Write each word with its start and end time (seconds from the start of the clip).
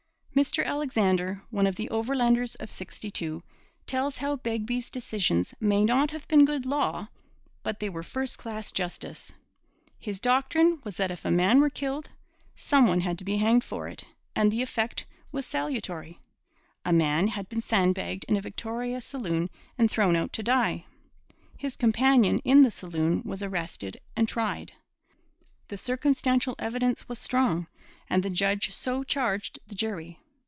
Mr 0.33 0.63
Alexander, 0.65 1.43
one 1.51 1.67
of 1.67 1.75
the 1.75 1.89
Overlanders 1.89 2.55
of 2.55 2.71
'62, 2.71 3.43
tells 3.85 4.17
how 4.17 4.37
'Begbie's 4.37 4.89
decisions 4.89 5.53
may 5.59 5.83
not 5.83 6.09
have 6.11 6.25
been 6.29 6.45
good 6.45 6.65
law, 6.65 7.05
but 7.63 7.79
they 7.79 7.89
were 7.89 8.01
first 8.01 8.39
class 8.39 8.71
justice.' 8.71 9.33
His 9.99 10.21
'doctrine 10.21 10.79
was 10.85 10.95
that 10.97 11.11
if 11.11 11.25
a 11.25 11.29
man 11.29 11.59
were 11.59 11.69
killed, 11.69 12.09
some 12.55 12.87
one 12.87 13.01
had 13.01 13.17
to 13.19 13.25
be 13.25 13.37
hanged 13.37 13.63
for 13.63 13.89
it; 13.89 14.05
and 14.33 14.49
the 14.51 14.61
effect 14.61 15.05
was 15.33 15.45
salutary.' 15.45 16.19
A 16.85 16.93
man 16.93 17.27
had 17.27 17.49
been 17.49 17.61
sandbagged 17.61 18.23
in 18.23 18.37
a 18.37 18.41
Victoria 18.41 19.01
saloon 19.01 19.49
and 19.77 19.91
thrown 19.91 20.15
out 20.15 20.31
to 20.33 20.41
die. 20.43 20.85
His 21.57 21.75
companion 21.75 22.39
in 22.39 22.63
the 22.63 22.71
saloon 22.71 23.21
was 23.25 23.43
arrested 23.43 23.99
and 24.15 24.29
tried. 24.29 24.71
The 25.67 25.77
circumstantial 25.77 26.55
evidence 26.57 27.07
was 27.09 27.19
strong, 27.19 27.67
and 28.09 28.23
the 28.23 28.29
judge 28.29 28.73
so 28.73 29.03
charged 29.03 29.59
the 29.67 29.75
jury. 29.75 30.17